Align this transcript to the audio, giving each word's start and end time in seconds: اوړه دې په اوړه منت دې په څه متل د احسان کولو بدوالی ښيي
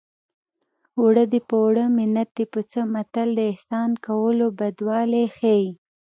اوړه 0.99 1.23
دې 1.31 1.39
په 1.47 1.55
اوړه 1.61 1.85
منت 1.95 2.29
دې 2.37 2.45
په 2.53 2.61
څه 2.71 2.79
متل 2.93 3.29
د 3.35 3.39
احسان 3.51 3.89
کولو 4.05 4.45
بدوالی 4.59 5.25
ښيي 5.37 5.67